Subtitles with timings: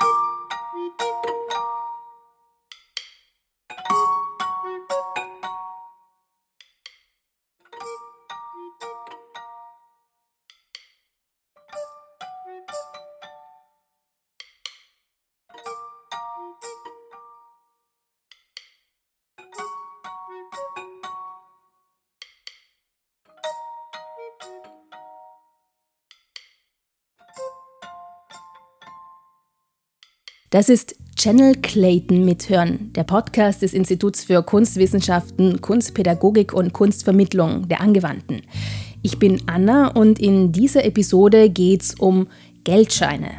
[0.00, 0.21] you
[30.52, 37.80] Das ist Channel Clayton mithören, der Podcast des Instituts für Kunstwissenschaften, Kunstpädagogik und Kunstvermittlung der
[37.80, 38.42] Angewandten.
[39.00, 42.26] Ich bin Anna und in dieser Episode geht es um
[42.64, 43.30] Geldscheine.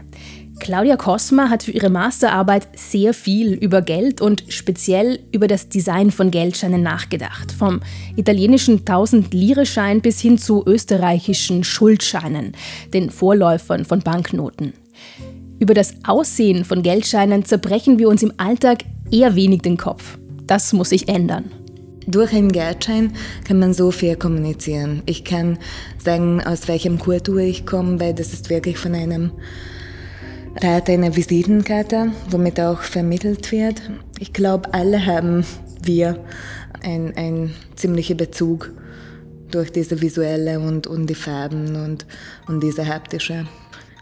[0.60, 6.10] Claudia Cosma hat für ihre Masterarbeit sehr viel über Geld und speziell über das Design
[6.10, 7.52] von Geldscheinen nachgedacht.
[7.52, 7.82] Vom
[8.16, 12.54] italienischen 1000-Lire-Schein bis hin zu österreichischen Schuldscheinen,
[12.92, 14.74] den Vorläufern von Banknoten.
[15.64, 20.18] Über das Aussehen von Geldscheinen zerbrechen wir uns im Alltag eher wenig den Kopf.
[20.46, 21.54] Das muss sich ändern.
[22.06, 23.14] Durch einen Geldschein
[23.48, 25.04] kann man so viel kommunizieren.
[25.06, 25.58] Ich kann
[26.04, 29.32] sagen, aus welchem Kultur ich komme, weil das ist wirklich von einem
[30.60, 33.90] da hat eine Visitenkarte, womit auch vermittelt wird.
[34.20, 35.46] Ich glaube, alle haben
[35.82, 36.20] wir
[36.84, 38.70] einen, einen ziemlichen Bezug
[39.50, 42.06] durch diese visuelle und, und die Farben und,
[42.50, 43.48] und diese haptische.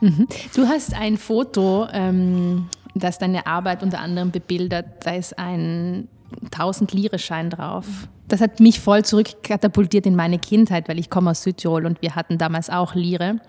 [0.01, 0.27] Mhm.
[0.55, 5.05] Du hast ein Foto, ähm, das deine Arbeit unter anderem bebildert.
[5.05, 6.07] Da ist ein
[6.51, 7.85] 1000 Lire-Schein drauf.
[8.27, 12.15] Das hat mich voll zurückkatapultiert in meine Kindheit, weil ich komme aus Südtirol und wir
[12.15, 13.39] hatten damals auch Lire.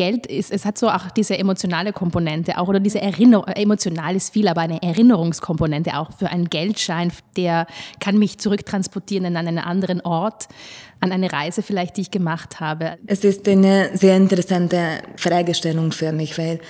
[0.00, 4.32] Geld ist, es hat so auch diese emotionale Komponente auch oder diese Erinnerung, emotional ist
[4.32, 7.66] viel, aber eine Erinnerungskomponente auch für einen Geldschein, der
[8.00, 10.48] kann mich zurücktransportieren in einen anderen Ort,
[11.00, 12.96] an eine Reise vielleicht, die ich gemacht habe.
[13.06, 16.60] Es ist eine sehr interessante Fragestellung für mich, weil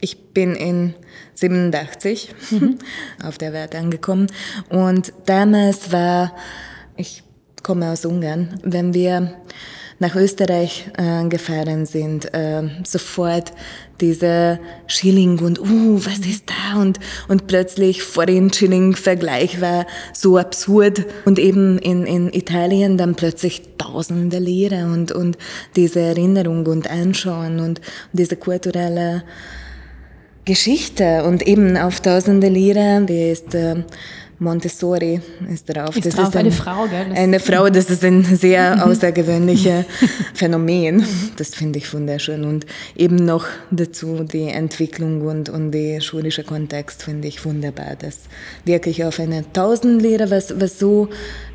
[0.00, 0.94] ich bin in
[1.34, 2.80] 87 mhm.
[3.22, 4.26] auf der Welt angekommen
[4.68, 6.34] und damals war,
[6.96, 7.22] ich
[7.62, 9.32] komme aus Ungarn, wenn wir
[9.98, 13.52] nach Österreich äh, gefahren sind, äh, sofort
[14.00, 16.80] diese Schilling und, uh, was ist da?
[16.80, 21.06] Und, und plötzlich Foreign-Schilling-Vergleich war so absurd.
[21.24, 25.38] Und eben in, in Italien dann plötzlich tausende Lire und, und
[25.76, 27.80] diese Erinnerung und Anschauen und,
[28.12, 29.22] diese kulturelle
[30.44, 33.76] Geschichte und eben auf tausende Lire, die ist äh,
[34.38, 35.20] Montessori
[35.52, 35.96] ist drauf.
[35.96, 37.06] Ist das drauf ist ein, eine Frau, gell?
[37.08, 39.84] Das eine Frau, das ist ein sehr außergewöhnliches
[40.34, 41.06] Phänomen.
[41.36, 42.44] Das finde ich wunderschön.
[42.44, 47.96] Und eben noch dazu die Entwicklung und, und der schulische Kontext finde ich wunderbar.
[47.98, 48.20] Das
[48.64, 51.08] wirklich auf eine Tausendlehre, was, was so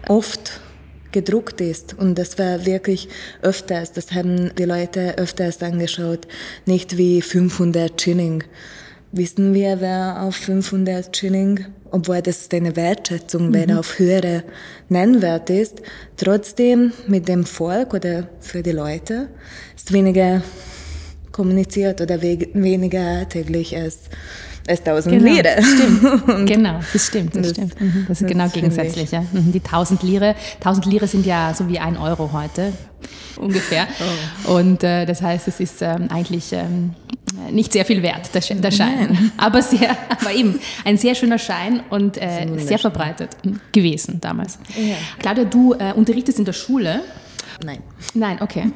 [0.07, 0.61] oft
[1.11, 1.95] gedruckt ist.
[1.97, 3.09] Und das war wirklich
[3.41, 6.27] öfters, das haben die Leute öfters angeschaut,
[6.65, 8.43] nicht wie 500 Schilling
[9.11, 13.53] wissen wir, wer auf 500 Schilling, obwohl das eine Wertschätzung, mhm.
[13.53, 14.43] weil er auf höhere
[14.89, 15.81] Nennwert ist,
[16.17, 19.29] trotzdem mit dem Volk oder für die Leute
[19.75, 20.41] ist weniger
[21.31, 24.09] kommuniziert oder weniger täglich als
[24.69, 25.61] als 1000 genau, Lire.
[25.61, 26.45] Stimmt.
[26.47, 27.35] genau, das stimmt.
[27.35, 27.81] Das, das stimmt.
[27.81, 29.11] Mhm, das ist genau gegensätzlich.
[29.11, 29.21] Ja.
[29.21, 32.73] Mhm, die 1000 Lire, 1000 Lire sind ja so wie ein Euro heute
[33.37, 33.87] ungefähr.
[34.47, 34.55] Oh.
[34.55, 36.93] Und äh, das heißt, es ist ähm, eigentlich ähm,
[37.51, 39.07] nicht sehr viel wert, der, der Schein.
[39.11, 39.31] Nein.
[39.37, 43.31] Aber, sehr, aber eben ein sehr schöner Schein und äh, sehr verbreitet
[43.71, 44.57] gewesen damals.
[44.75, 44.95] Ja.
[45.19, 47.01] Claudia, du äh, unterrichtest in der Schule.
[47.63, 47.79] Nein.
[48.13, 48.71] Nein, okay.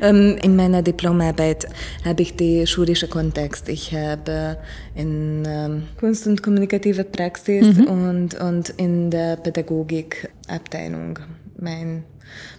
[0.00, 1.66] Ähm, in meiner Diplomarbeit
[2.04, 3.68] habe ich den schulischen Kontext.
[3.68, 4.58] Ich habe
[4.94, 7.84] in ähm, Kunst und kommunikative Praxis mhm.
[7.84, 11.18] und, und in der Pädagogikabteilung
[11.56, 12.04] mein,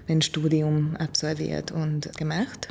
[0.07, 2.69] mein Studium absolviert und gemacht.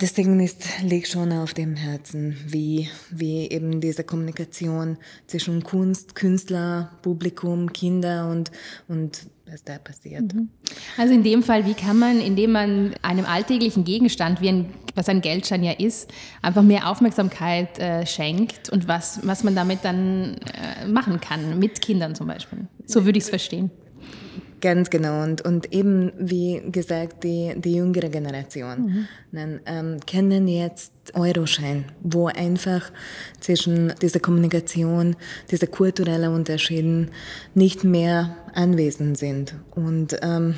[0.00, 6.92] Deswegen ist, liegt schon auf dem Herzen, wie, wie eben diese Kommunikation zwischen Kunst, Künstler,
[7.02, 8.52] Publikum, Kinder und,
[8.86, 10.34] und was da passiert.
[10.34, 10.50] Mhm.
[10.96, 15.08] Also in dem Fall, wie kann man, indem man einem alltäglichen Gegenstand, wie ein, was
[15.08, 16.10] ein Geldschein ja ist,
[16.42, 21.80] einfach mehr Aufmerksamkeit äh, schenkt und was, was man damit dann äh, machen kann, mit
[21.80, 22.68] Kindern zum Beispiel.
[22.86, 23.70] So würde ich es verstehen.
[24.60, 25.22] Ganz genau.
[25.22, 29.08] Und, und eben, wie gesagt, die, die jüngere Generation mhm.
[29.32, 32.90] dann, ähm, kennen jetzt Euroschein, wo einfach
[33.40, 35.16] zwischen dieser Kommunikation,
[35.50, 37.10] diese kulturellen Unterschieden
[37.54, 39.54] nicht mehr anwesend sind.
[39.74, 40.54] Und ähm,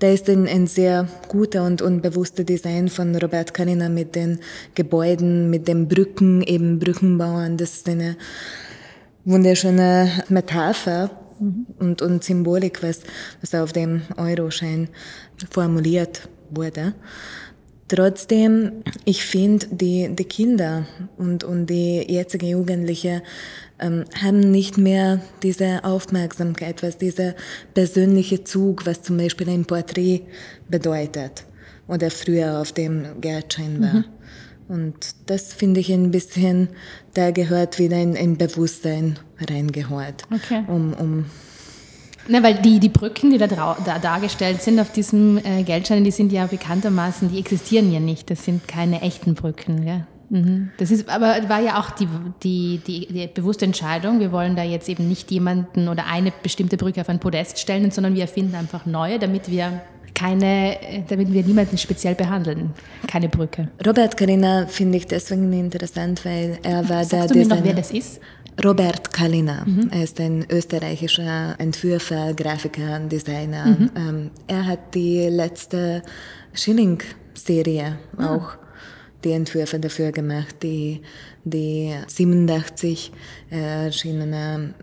[0.00, 4.40] da ist ein, ein sehr guter und, und bewusster Design von Robert Kalina mit den
[4.74, 7.56] Gebäuden, mit den Brücken, eben Brückenbauern.
[7.56, 8.16] Das ist eine
[9.24, 11.66] wunderschöne Metapher mhm.
[11.78, 13.00] und, und Symbolik, was,
[13.40, 14.88] was auf dem Euroschein
[15.50, 16.94] formuliert wurde.
[17.88, 20.86] Trotzdem, ich finde, die, die Kinder
[21.16, 23.22] und, und die jetzige Jugendliche
[23.78, 27.34] ähm, haben nicht mehr diese Aufmerksamkeit, was dieser
[27.72, 30.22] persönliche Zug, was zum Beispiel ein Porträt
[30.68, 31.46] bedeutet
[31.86, 33.94] oder früher auf dem Geldschein war.
[33.94, 34.04] Mhm.
[34.68, 36.68] Und das finde ich ein bisschen,
[37.14, 40.62] da gehört wieder ein, ein Bewusstsein reingeholt, okay.
[40.68, 41.24] um, um
[42.30, 46.10] na, weil die, die Brücken, die da, da dargestellt sind auf diesem äh, Geldschein, die
[46.10, 48.30] sind ja bekanntermaßen, die existieren ja nicht.
[48.30, 49.86] Das sind keine echten Brücken.
[49.86, 50.06] Ja?
[50.28, 50.70] Mhm.
[50.76, 52.06] Das ist, aber war ja auch die,
[52.42, 54.20] die, die, die, bewusste Entscheidung.
[54.20, 57.90] Wir wollen da jetzt eben nicht jemanden oder eine bestimmte Brücke auf ein Podest stellen,
[57.90, 59.80] sondern wir erfinden einfach neue, damit wir
[60.18, 62.72] keine, damit wir niemanden speziell behandeln.
[63.06, 63.68] Keine Brücke.
[63.86, 67.74] Robert Karina finde ich deswegen interessant, weil er war Sagst der du mir noch, wer
[67.74, 68.20] das ist?
[68.64, 69.64] Robert Kalina.
[69.64, 69.88] Mhm.
[69.92, 73.66] Er ist ein österreichischer Entwürfer, Grafiker, Designer.
[73.66, 73.90] Mhm.
[73.94, 76.02] Ähm, er hat die letzte
[76.52, 78.34] Schilling-Serie ah.
[78.34, 78.58] auch
[79.22, 81.02] die Entwürfe dafür gemacht, die,
[81.44, 83.12] die 87
[83.50, 84.74] erschienene,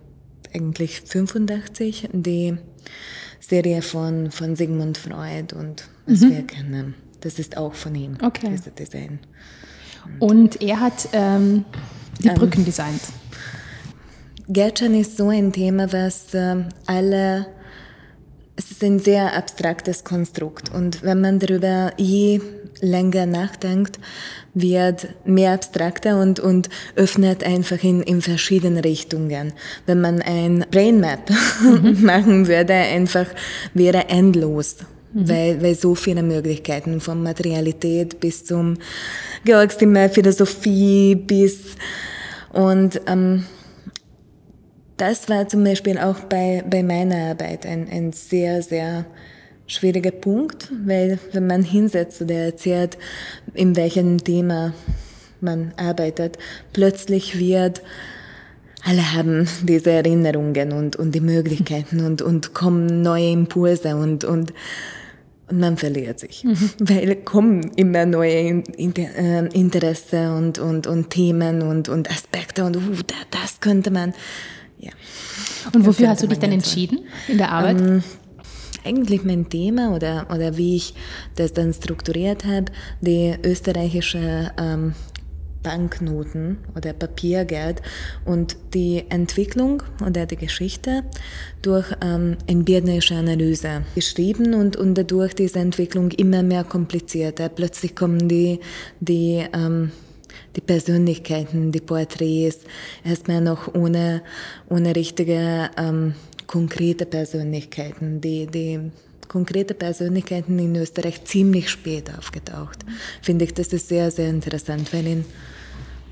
[0.53, 2.57] eigentlich 85, die
[3.47, 6.31] Serie von, von Sigmund Freud und was mhm.
[6.31, 6.95] wir kennen.
[7.21, 8.49] Das ist auch von ihm, okay.
[8.49, 9.19] dieser Design.
[10.19, 11.65] Und, und er hat ähm,
[12.21, 13.01] die ähm, Brücken designt.
[14.47, 17.47] Gärtschern ist so ein Thema, was äh, alle,
[18.55, 22.41] es ist ein sehr abstraktes Konstrukt und wenn man darüber je
[22.85, 23.99] länger nachdenkt,
[24.53, 29.53] wird mehr abstrakter und, und öffnet einfach in, in verschiedene Richtungen.
[29.85, 31.29] Wenn man ein Brainmap
[31.61, 31.97] mhm.
[32.01, 33.27] machen würde, einfach
[33.73, 34.77] wäre endlos.
[35.13, 35.29] Mhm.
[35.29, 38.77] Weil, weil so viele Möglichkeiten von Materialität bis zum
[39.45, 41.75] Georgsthema Philosophie bis
[42.55, 43.43] und ähm,
[44.95, 49.05] das war zum Beispiel auch bei, bei meiner Arbeit ein, ein sehr, sehr
[49.67, 52.97] schwieriger Punkt, weil wenn man hinsetzt oder erzählt,
[53.53, 54.73] in welchem Thema
[55.41, 56.37] man arbeitet,
[56.73, 57.81] plötzlich wird,
[58.83, 64.53] alle haben diese Erinnerungen und, und die Möglichkeiten und, und kommen neue Impulse und, und,
[65.49, 66.69] und man verliert sich, mhm.
[66.79, 72.81] weil kommen immer neue äh, Interesse und, und, und Themen und, und Aspekte und uh,
[73.31, 74.13] das könnte man
[74.77, 74.91] ja.
[75.73, 77.79] Und wofür hast du dich dann entschieden in der Arbeit?
[77.79, 78.03] Ähm,
[78.85, 80.93] eigentlich mein Thema oder, oder wie ich
[81.35, 82.65] das dann strukturiert habe,
[83.01, 84.93] die österreichische ähm,
[85.65, 87.81] Banknoten oder Papiergeld
[88.23, 91.03] und die Entwicklung oder die Geschichte
[91.63, 97.49] durch ähm, empirische Analyse geschrieben und, und dadurch diese Entwicklung immer mehr komplizierter.
[97.49, 98.59] Plötzlich kommen die,
[98.99, 99.91] die ähm,
[100.55, 102.59] die Persönlichkeiten, die Porträts,
[103.03, 104.21] erstmal noch ohne,
[104.69, 106.13] ohne richtige ähm,
[106.47, 108.79] konkrete Persönlichkeiten, die, die
[109.27, 112.79] konkrete Persönlichkeiten in Österreich ziemlich spät aufgetaucht.
[113.21, 115.25] Finde ich, das ist sehr, sehr interessant, weil in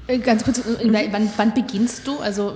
[0.07, 2.17] äh, Ganz kurz, äh, wann, wann beginnst du?
[2.19, 2.53] Also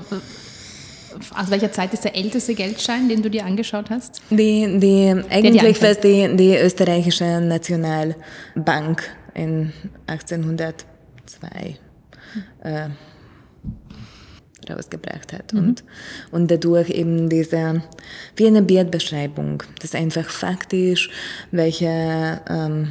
[1.35, 4.21] aus welcher Zeit ist der älteste Geldschein, den du dir angeschaut hast?
[4.29, 9.03] Die, die, eigentlich war es die, die österreichische Nationalbank
[9.33, 9.73] in
[10.07, 10.85] 1800
[11.27, 11.77] zwei
[12.63, 12.89] äh,
[14.69, 15.53] rausgebracht hat.
[15.53, 15.59] Mhm.
[15.59, 15.83] Und,
[16.31, 17.81] und dadurch eben diese,
[18.35, 21.09] wie eine Bildbeschreibung, das einfach faktisch,
[21.51, 22.89] welche ähm,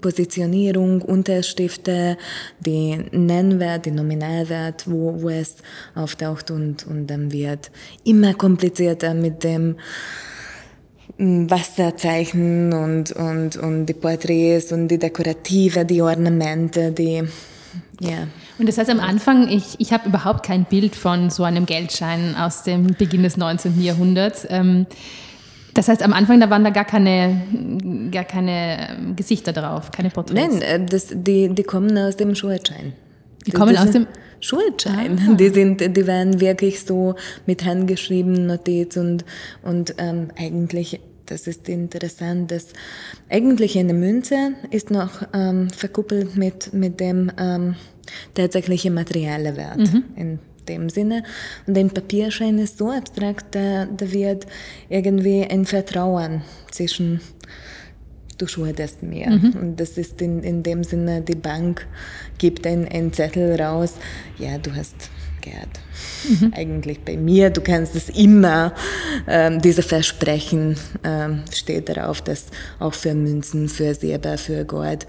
[0.00, 2.16] Positionierung, Unterstifte,
[2.60, 5.56] die Nennwert, die Nominalwert, wo, wo es
[5.94, 7.70] auftaucht und, und dann wird
[8.04, 9.76] immer komplizierter mit dem
[11.18, 17.22] Wasserzeichen und, und, und die Porträts und die Dekorative, die Ornamente, die
[18.00, 18.26] ja.
[18.60, 22.36] Und das heißt am Anfang, ich, ich habe überhaupt kein Bild von so einem Geldschein
[22.36, 23.82] aus dem Beginn des 19.
[23.82, 24.46] Jahrhunderts.
[24.50, 24.86] Ähm,
[25.72, 27.40] das heißt, am Anfang, da waren da gar keine,
[28.10, 30.34] gar keine ähm, Gesichter drauf, keine Porträts.
[30.34, 32.92] Nein, äh, das, die, die kommen aus dem Schuldschein.
[33.46, 34.06] Die kommen aus dem
[34.40, 35.18] Schuldschein.
[35.26, 35.34] Ah.
[35.34, 37.14] Die, sind, die waren wirklich so
[37.46, 39.24] mit handgeschrieben Notiz und,
[39.62, 41.00] und ähm, eigentlich
[41.30, 42.68] das ist interessant, dass
[43.28, 47.76] eigentlich eine Münze ist noch ähm, verkuppelt mit, mit dem ähm,
[48.34, 49.78] tatsächlichen materiellen Wert.
[49.78, 50.04] Mhm.
[50.16, 51.22] In dem Sinne.
[51.66, 54.46] Und ein Papierschein ist so abstrakt, da, da wird
[54.88, 57.20] irgendwie ein Vertrauen zwischen
[58.38, 59.30] du schuldest mir.
[59.30, 59.52] Mhm.
[59.60, 61.86] Und das ist in, in dem Sinne, die Bank
[62.38, 63.94] gibt einen Zettel raus,
[64.38, 65.10] ja, du hast
[65.40, 65.68] Gerd.
[66.28, 66.52] Mhm.
[66.54, 68.74] Eigentlich bei mir, du kannst es immer,
[69.26, 72.46] ähm, diese Versprechen ähm, steht darauf, dass
[72.78, 75.06] auch für Münzen, für Silber, für Gold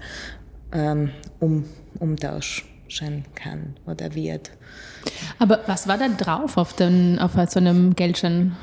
[0.72, 1.10] ähm,
[1.40, 1.64] um,
[1.98, 4.50] umtauschen kann oder wird.
[5.38, 8.56] Aber was war da drauf auf, den, auf so einem Geldschein?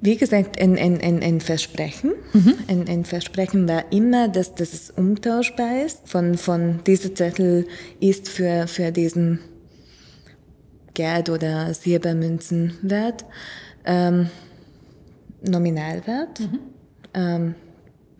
[0.00, 2.12] Wie gesagt, ein, ein, ein, ein Versprechen.
[2.34, 2.54] Mhm.
[2.68, 6.02] Ein, ein Versprechen war immer, dass, dass es umtauschbar ist.
[6.04, 7.66] Von, von dieser Zettel
[8.00, 9.38] ist für, für diesen
[10.94, 13.24] Geld- oder Silbermünzen wert.
[13.84, 14.30] Ähm,
[15.42, 16.40] Nominalwert.
[16.40, 16.58] Mhm.
[17.12, 17.54] Ähm,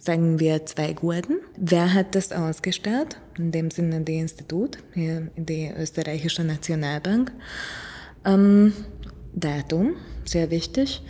[0.00, 1.38] sagen wir zwei Gurden.
[1.56, 3.18] Wer hat das ausgestellt?
[3.38, 7.32] In dem Sinne die Institut, hier die österreichische Nationalbank.
[8.24, 8.74] Ähm,
[9.34, 11.02] Datum, sehr wichtig.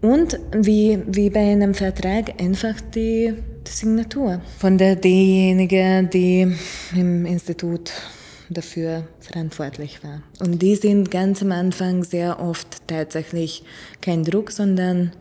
[0.00, 3.34] Und wie, wie bei einem Vertrag einfach die,
[3.66, 6.54] die Signatur von der derjenige, die
[6.94, 7.92] im Institut
[8.50, 10.22] dafür verantwortlich war.
[10.40, 13.62] Und die sind ganz am Anfang sehr oft tatsächlich
[14.00, 15.12] kein Druck, sondern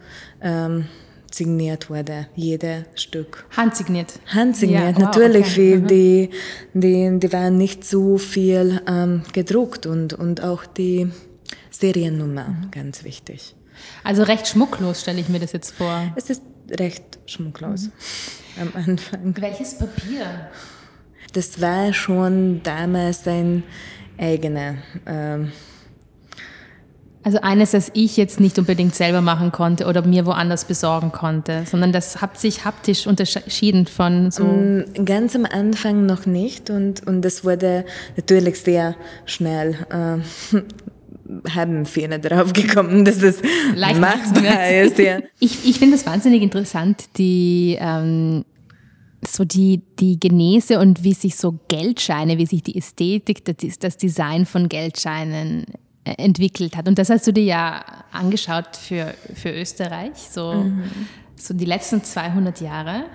[0.42, 0.86] ähm,
[1.32, 3.46] signiert wurde, jedes Stück.
[3.56, 4.20] Handsigniert?
[4.28, 5.52] Handsigniert, ja, natürlich.
[5.52, 5.78] Okay.
[5.78, 5.88] Mhm.
[5.88, 6.30] Die,
[6.74, 11.12] die, die waren nicht so viel ähm, gedruckt und, und auch die
[11.70, 12.72] Seriennummer, mhm.
[12.72, 13.56] ganz wichtig.
[14.04, 16.12] Also recht schmucklos stelle ich mir das jetzt vor.
[16.16, 16.42] Es ist
[16.72, 18.62] recht schmucklos mhm.
[18.62, 19.34] am Anfang.
[19.38, 20.50] Welches Papier?
[21.34, 23.64] Das war schon damals ein
[24.18, 24.76] eigener.
[25.06, 25.52] Ähm,
[27.28, 31.64] also eines, das ich jetzt nicht unbedingt selber machen konnte oder mir woanders besorgen konnte,
[31.70, 34.46] sondern das hat sich haptisch unterschieden von so.
[34.46, 37.84] Mm, ganz am Anfang noch nicht und, und das wurde
[38.16, 39.76] natürlich sehr schnell.
[39.90, 40.58] Äh,
[41.54, 43.42] haben viele darauf gekommen, dass es
[43.76, 44.98] Leicht machbar ist.
[44.98, 45.20] Ja.
[45.40, 48.46] Ich, ich finde das wahnsinnig interessant, die ähm,
[49.26, 54.46] so die, die Genese und wie sich so Geldscheine, wie sich die Ästhetik, das Design
[54.46, 55.66] von Geldscheinen
[56.06, 56.88] äh, entwickelt hat.
[56.88, 60.84] Und das hast du dir ja angeschaut für, für Österreich, so, mhm.
[61.36, 63.06] so die letzten 200 Jahre.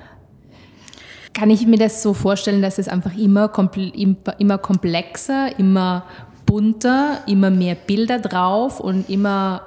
[1.33, 3.51] Kann ich mir das so vorstellen, dass es einfach immer,
[4.39, 6.05] immer komplexer, immer
[6.45, 9.63] bunter, immer mehr Bilder drauf und immer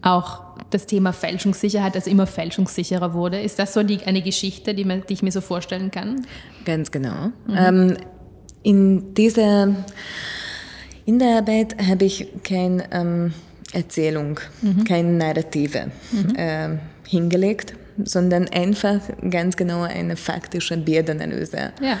[0.00, 3.40] auch das Thema Fälschungssicherheit, also immer fälschungssicherer wurde.
[3.40, 6.26] Ist das so die, eine Geschichte, die, man, die ich mir so vorstellen kann?
[6.64, 7.30] Ganz genau.
[7.46, 7.56] Mhm.
[7.56, 7.96] Ähm,
[8.62, 9.74] in dieser
[11.06, 13.32] in der Arbeit habe ich keine ähm,
[13.72, 14.82] Erzählung, mhm.
[14.82, 16.34] keine Narrative mhm.
[16.34, 21.72] äh, hingelegt, sondern einfach ganz genau eine faktische Bildanalyse.
[21.80, 21.98] Ja.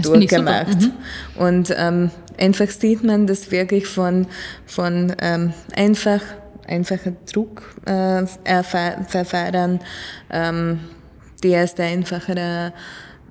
[0.00, 0.80] durchgemacht.
[0.80, 0.92] Mhm.
[1.36, 4.26] Und ähm, einfach sieht man das wirklich von,
[4.64, 6.22] von ähm, einfach
[6.66, 9.80] einfache Druckverfahren,
[10.30, 10.80] äh, ähm,
[11.42, 12.72] die erste einfachere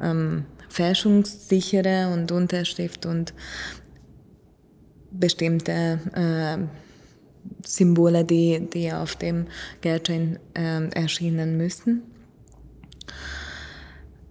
[0.01, 3.33] ähm, fälschungssichere und Unterschrift und
[5.11, 6.57] bestimmte äh,
[7.65, 9.47] Symbole, die, die auf dem
[9.81, 12.03] Geldschein äh, erschienen müssen.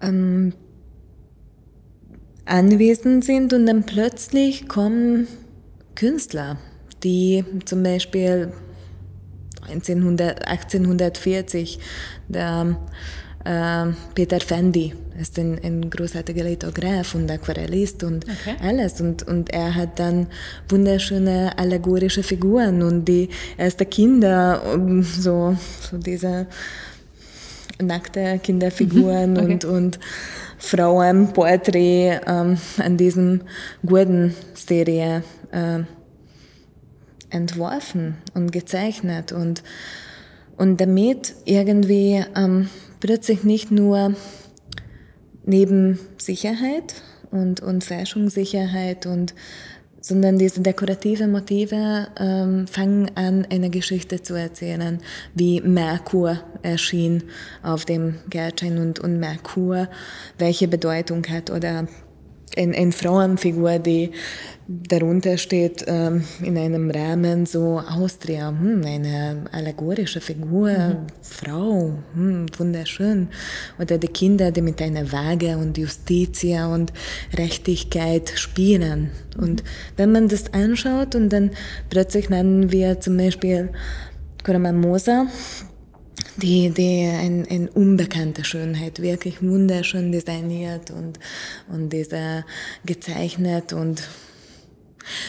[0.00, 0.52] Ähm,
[2.45, 5.26] anwesend sind und dann plötzlich kommen
[5.95, 6.59] Künstler,
[7.02, 8.52] die zum Beispiel
[9.71, 11.79] 1900, 1840
[12.29, 12.77] der
[13.45, 18.57] äh, Peter Fendi ist ein, ein großartiger Lithograph und Aquarellist und okay.
[18.63, 19.01] alles.
[19.01, 20.27] Und, und er hat dann
[20.69, 24.63] wunderschöne allegorische Figuren und die ersten Kinder,
[25.03, 26.47] so, so diese
[27.81, 29.39] nackte Kinderfiguren mhm.
[29.39, 29.53] okay.
[29.53, 29.99] und, und
[30.59, 33.43] Frauenporträt ähm, an diesem
[33.87, 35.23] Gurden-Serie
[35.53, 35.79] äh,
[37.30, 39.62] entworfen und gezeichnet und,
[40.56, 42.68] und damit irgendwie ähm,
[43.00, 44.14] plötzlich nicht nur
[45.44, 46.94] neben Sicherheit
[47.30, 49.35] und, und Fälschungssicherheit und
[50.00, 55.00] sondern diese dekorative Motive ähm, fangen an, eine Geschichte zu erzählen,
[55.35, 57.25] wie Merkur erschien
[57.62, 59.88] auf dem Geldschein und, und Merkur,
[60.38, 61.88] welche Bedeutung hat oder
[62.59, 64.11] eine ein Frauenfigur, die
[64.69, 71.07] darunter steht ähm, in einem Rahmen so Austria, hm, eine allegorische Figur, mhm.
[71.23, 73.29] Frau, hm, wunderschön.
[73.79, 76.93] Oder die Kinder, die mit einer Waage und Justitia und
[77.35, 79.11] Rechtigkeit spielen.
[79.38, 79.65] Und
[79.97, 81.53] wenn man das anschaut und dann
[81.88, 83.71] plötzlich nennen wir zum Beispiel
[84.45, 85.29] Kuraman Mosa,
[86.42, 91.18] die, die ein, ein unbekannte Schönheit, wirklich wunderschön designiert und,
[91.68, 92.45] und diese
[92.85, 94.02] gezeichnet und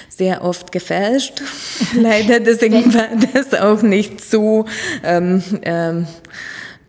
[0.09, 1.41] sehr oft gefälscht.
[1.95, 4.65] Leider, deswegen war das auch nicht so
[5.03, 6.07] ähm, ähm,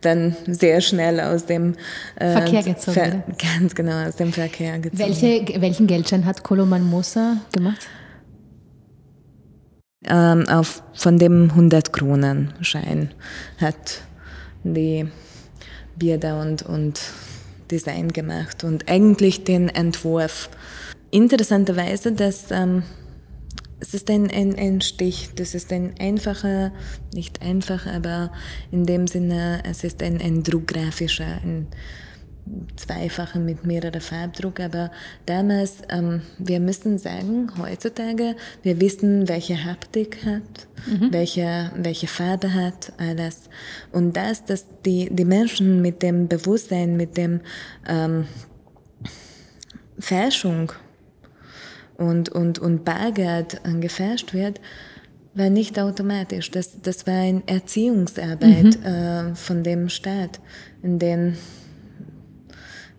[0.01, 1.75] dann sehr schnell aus dem
[2.15, 2.93] äh, Verkehr gezogen.
[2.93, 3.23] Ver
[3.59, 4.99] ganz genau, aus dem Verkehr gezogen.
[4.99, 7.87] Welche, welchen Geldschein hat Koloman Mosa gemacht?
[10.07, 13.11] Ähm, auf, von dem 100-Kronen-Schein
[13.59, 14.01] hat
[14.63, 15.07] die
[15.95, 17.01] Bilder und, und
[17.69, 20.49] Design gemacht und eigentlich den Entwurf.
[21.09, 22.83] Interessanterweise, dass ähm,
[23.79, 26.71] es ist ein, ein, ein Stich, das ist ein einfacher,
[27.13, 28.31] nicht einfach, aber
[28.71, 31.67] in dem Sinne, es ist ein, ein druckgrafischer, ein
[32.75, 34.91] zweifacher mit mehrerer Farbdruck, aber
[35.25, 41.11] damals, ähm, wir müssen sagen, heutzutage, wir wissen, welche Haptik hat, mhm.
[41.11, 43.49] welche, welche Farbe hat, alles.
[43.91, 47.41] Und das, dass die, die Menschen mit dem Bewusstsein, mit dem
[47.87, 48.25] ähm,
[49.99, 50.71] Forschung
[51.97, 54.59] und, und, und Bargeld gefälscht wird,
[55.33, 56.51] war nicht automatisch.
[56.51, 58.85] Das, das war eine Erziehungsarbeit mhm.
[58.85, 60.39] äh, von dem Staat,
[60.81, 61.37] in den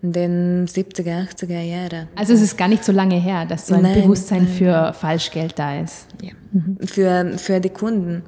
[0.02, 2.08] in den 70er, 80er Jahren.
[2.16, 4.52] Also es ist gar nicht so lange her, dass so ein nein, Bewusstsein nein.
[4.52, 6.08] für Falschgeld da ist.
[6.20, 6.32] Ja.
[6.52, 6.78] Mhm.
[6.84, 8.22] Für, für die Kunden.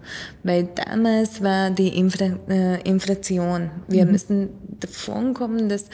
[0.45, 3.71] Weil damals war die Infra, äh, Inflation.
[3.89, 4.13] Wir mhm.
[4.13, 4.49] müssen
[4.81, 5.87] davon kommen, dass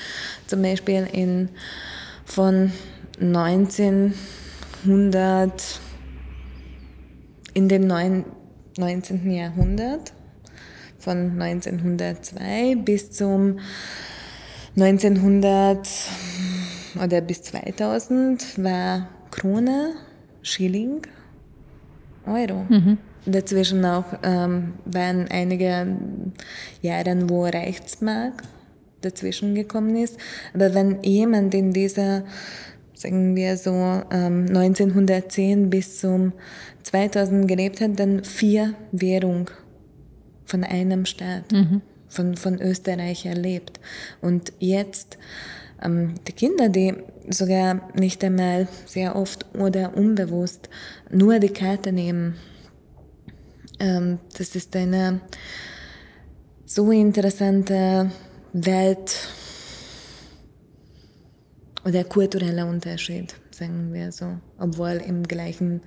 [0.46, 1.48] zum Beispiel in,
[2.26, 2.70] von
[3.18, 4.14] 19
[4.84, 5.80] 100,
[7.54, 9.30] in dem 19.
[9.30, 10.12] Jahrhundert,
[10.98, 13.58] von 1902 bis zum
[14.76, 15.88] 1900
[17.02, 19.94] oder bis 2000 war Krone,
[20.42, 21.02] Schilling,
[22.26, 22.64] Euro.
[22.68, 22.98] Mhm.
[23.26, 25.96] Dazwischen auch ähm, waren einige
[26.80, 28.42] Jahre, wo Reichsmark
[29.02, 30.18] dazwischen gekommen ist.
[30.54, 32.24] Aber wenn jemand in dieser
[33.00, 33.70] sagen wir so,
[34.10, 36.32] ähm, 1910 bis zum
[36.82, 39.46] 2000 gelebt hat, dann vier Währungen
[40.44, 41.80] von einem Staat, mhm.
[42.10, 43.80] Von, von Österreich erlebt.
[44.20, 45.16] Und jetzt
[45.82, 46.94] ähm, die Kinder, die
[47.30, 50.68] sogar nicht einmal sehr oft oder unbewusst
[51.10, 52.36] nur die Karte nehmen,
[53.78, 55.22] ähm, das ist eine
[56.66, 58.10] so interessante
[58.52, 59.16] Welt,
[61.84, 65.80] oder kultureller Unterschied, sagen wir so, obwohl im gleichen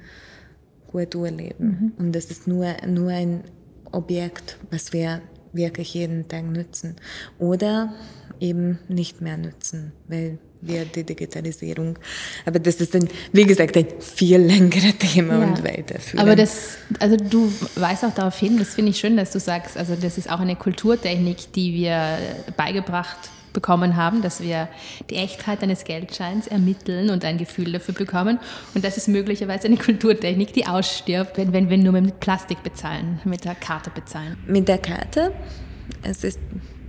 [0.88, 1.94] Kultur leben.
[1.98, 2.06] Mhm.
[2.06, 3.44] Und das ist nur, nur ein
[3.92, 5.22] Objekt, was wir
[5.54, 6.96] wirklich jeden Tag nutzen.
[7.40, 7.94] Oder
[8.40, 11.98] eben nicht mehr nutzen, weil wir die Digitalisierung,
[12.46, 15.46] aber das ist dann, wie gesagt, ein viel längeres Thema ja.
[15.48, 16.20] und weiterführen.
[16.20, 19.78] Aber das, also du weißt auch darauf hin, das finde ich schön, dass du sagst,
[19.78, 22.18] also das ist auch eine Kulturtechnik, die wir
[22.56, 24.68] beigebracht bekommen haben, dass wir
[25.10, 28.40] die Echtheit eines Geldscheins ermitteln und ein Gefühl dafür bekommen.
[28.74, 33.22] Und das ist möglicherweise eine Kulturtechnik, die ausstirbt, wenn, wenn wir nur mit Plastik bezahlen,
[33.24, 34.38] mit der Karte bezahlen.
[34.48, 35.32] Mit der Karte,
[36.02, 36.40] es ist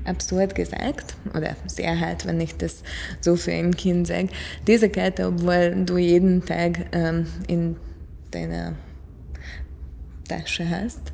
[0.04, 2.82] absurd gesagt, oder sehr hart, wenn ich das
[3.20, 4.28] so für ein Kind sage,
[4.66, 7.76] diese Karte, obwohl du jeden Tag ähm, in
[8.30, 8.74] deiner
[10.28, 11.12] Tasche hast,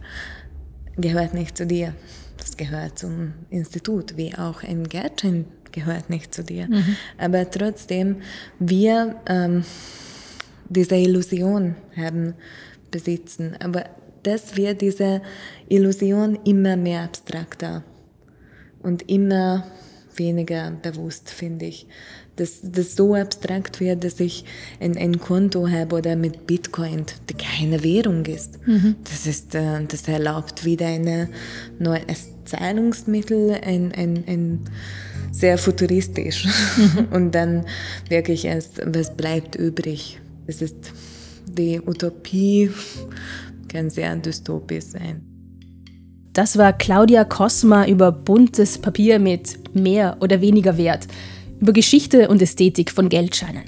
[0.97, 1.95] gehört nicht zu dir
[2.41, 6.67] das gehört zum Institut, wie auch ein Gärtchen gehört nicht zu dir.
[6.67, 6.97] Mhm.
[7.19, 8.17] Aber trotzdem,
[8.59, 9.65] wir ähm,
[10.69, 12.35] diese Illusion haben,
[12.91, 13.57] besitzen.
[13.61, 13.85] Aber
[14.23, 15.23] das wird diese
[15.69, 17.85] Illusion immer mehr abstrakter
[18.83, 19.65] und immer
[20.17, 21.87] weniger bewusst, finde ich
[22.41, 24.47] dass das so abstrakt wird, dass ich
[24.81, 28.67] ein, ein Konto habe oder mit Bitcoin, die keine Währung ist.
[28.67, 28.97] Mhm.
[29.05, 31.29] Das, ist äh, das erlaubt wieder eine
[31.79, 32.01] neue
[32.47, 34.61] Zahlungsmittel, ein, ein, ein
[35.31, 36.47] sehr futuristisch.
[36.77, 37.09] Mhm.
[37.13, 37.67] Und dann
[38.09, 40.19] wirklich erst, was bleibt übrig?
[40.47, 40.93] Es ist
[41.47, 42.71] die Utopie,
[43.69, 45.27] kann sehr dystopisch sein.
[46.33, 51.07] Das war Claudia Kosma über buntes Papier mit mehr oder weniger Wert
[51.61, 53.65] über Geschichte und Ästhetik von Geldscheinen.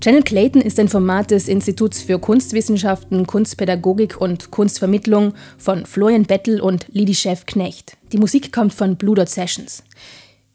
[0.00, 6.60] Channel Clayton ist ein Format des Instituts für Kunstwissenschaften, Kunstpädagogik und Kunstvermittlung von Florian Bettel
[6.60, 7.98] und Lidi Chef Knecht.
[8.12, 9.82] Die Musik kommt von Blue Dot Sessions.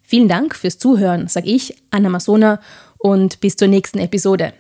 [0.02, 2.60] Vielen Dank fürs Zuhören, sag ich, Anna Masona,
[2.98, 4.54] und bis zur nächsten Episode.